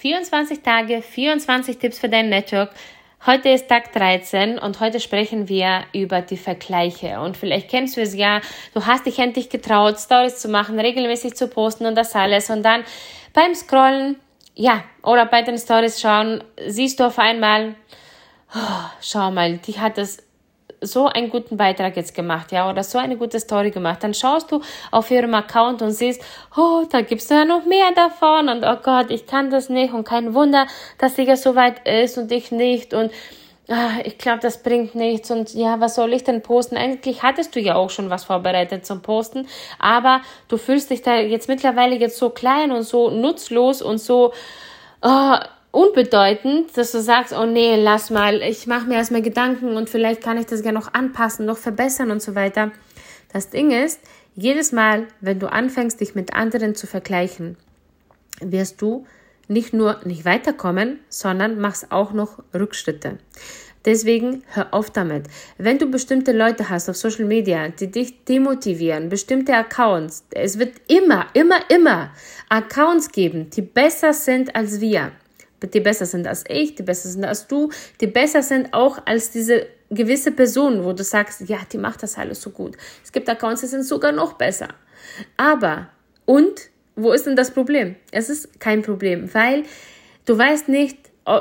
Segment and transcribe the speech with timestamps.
[0.00, 2.70] 24 Tage, 24 Tipps für dein Network.
[3.26, 7.20] Heute ist Tag 13 und heute sprechen wir über die Vergleiche.
[7.20, 8.40] Und vielleicht kennst du es ja,
[8.72, 12.48] du hast dich endlich getraut, Stories zu machen, regelmäßig zu posten und das alles.
[12.48, 12.82] Und dann
[13.34, 14.16] beim Scrollen,
[14.54, 17.74] ja, oder bei den Stories schauen, siehst du auf einmal,
[18.54, 20.22] oh, schau mal, die hat das
[20.80, 24.50] so einen guten Beitrag jetzt gemacht, ja, oder so eine gute Story gemacht, dann schaust
[24.50, 24.60] du
[24.90, 26.22] auf ihrem Account und siehst,
[26.56, 30.04] oh, da gibt's ja noch mehr davon und oh Gott, ich kann das nicht und
[30.04, 30.66] kein Wunder,
[30.98, 33.12] dass sie ja so weit ist und ich nicht und
[33.68, 36.76] ah, ich glaube, das bringt nichts und ja, was soll ich denn posten?
[36.76, 39.46] Eigentlich hattest du ja auch schon was vorbereitet zum Posten,
[39.78, 44.32] aber du fühlst dich da jetzt mittlerweile jetzt so klein und so nutzlos und so,
[45.02, 45.36] oh,
[45.72, 50.22] unbedeutend, dass du sagst, oh nee, lass mal, ich mache mir erstmal Gedanken und vielleicht
[50.22, 52.72] kann ich das ja noch anpassen, noch verbessern und so weiter.
[53.32, 54.00] Das Ding ist,
[54.34, 57.56] jedes Mal, wenn du anfängst, dich mit anderen zu vergleichen,
[58.40, 59.06] wirst du
[59.48, 63.18] nicht nur nicht weiterkommen, sondern machst auch noch Rückschritte.
[63.84, 65.24] Deswegen hör auf damit.
[65.56, 70.74] Wenn du bestimmte Leute hast auf Social Media, die dich demotivieren, bestimmte Accounts, es wird
[70.86, 72.10] immer, immer, immer
[72.50, 75.12] Accounts geben, die besser sind als wir
[75.60, 79.30] die besser sind als ich, die besser sind als du, die besser sind auch als
[79.30, 82.76] diese gewisse Person, wo du sagst, ja, die macht das alles so gut.
[83.04, 84.68] Es gibt Accounts, die sind sogar noch besser.
[85.36, 85.88] Aber,
[86.24, 87.96] und, wo ist denn das Problem?
[88.12, 89.64] Es ist kein Problem, weil
[90.26, 90.98] du weißt nicht,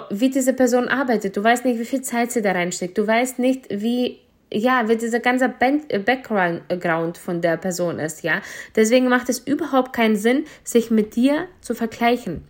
[0.10, 3.40] wie diese Person arbeitet, du weißt nicht, wie viel Zeit sie da reinsteckt, du weißt
[3.40, 4.20] nicht, wie
[4.52, 8.42] ja, wie dieser ganze äh, Background von der Person ist, ja.
[8.76, 12.44] Deswegen macht es überhaupt keinen Sinn, sich mit dir zu vergleichen.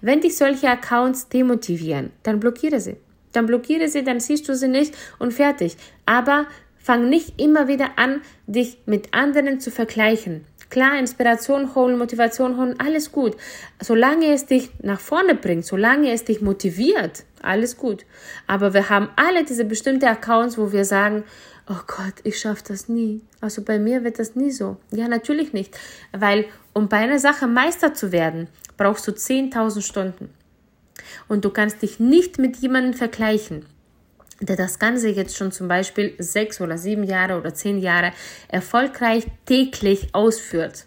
[0.00, 2.96] Wenn dich solche Accounts demotivieren, dann blockiere sie.
[3.32, 5.76] Dann blockiere sie, dann siehst du sie nicht und fertig.
[6.06, 10.44] Aber fang nicht immer wieder an, dich mit anderen zu vergleichen.
[10.74, 13.36] Klar, Inspiration holen, Motivation holen, alles gut.
[13.80, 18.04] Solange es dich nach vorne bringt, solange es dich motiviert, alles gut.
[18.48, 21.22] Aber wir haben alle diese bestimmte Accounts, wo wir sagen,
[21.68, 23.20] oh Gott, ich schaffe das nie.
[23.40, 24.76] Also bei mir wird das nie so.
[24.90, 25.78] Ja, natürlich nicht.
[26.10, 30.30] Weil um bei einer Sache Meister zu werden, brauchst du 10.000 Stunden.
[31.28, 33.66] Und du kannst dich nicht mit jemandem vergleichen,
[34.40, 38.12] der das Ganze jetzt schon zum Beispiel sechs oder sieben Jahre oder zehn Jahre
[38.48, 40.86] erfolgreich täglich ausführt.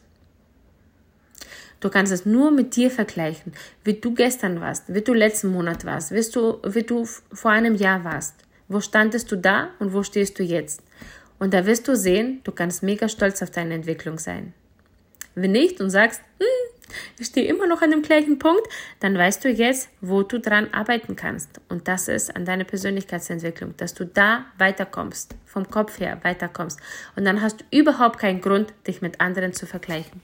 [1.79, 3.53] Du kannst es nur mit dir vergleichen,
[3.83, 7.75] wie du gestern warst, wie du letzten Monat warst, wie du, wie du vor einem
[7.75, 8.35] Jahr warst.
[8.67, 10.81] Wo standest du da und wo stehst du jetzt?
[11.39, 14.53] Und da wirst du sehen, du kannst mega stolz auf deine Entwicklung sein.
[15.35, 16.47] Wenn nicht und sagst, hm,
[17.19, 18.67] ich stehe immer noch an dem gleichen Punkt,
[18.99, 21.61] dann weißt du jetzt, wo du dran arbeiten kannst.
[21.69, 26.79] Und das ist an deiner Persönlichkeitsentwicklung, dass du da weiterkommst, vom Kopf her weiterkommst.
[27.15, 30.21] Und dann hast du überhaupt keinen Grund, dich mit anderen zu vergleichen.